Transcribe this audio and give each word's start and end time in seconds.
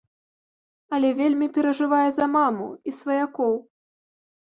Але 0.97 1.11
вельмі 1.19 1.51
перажывае 1.59 2.09
за 2.17 2.25
маму 2.39 2.67
і 2.87 2.99
сваякоў. 3.05 3.53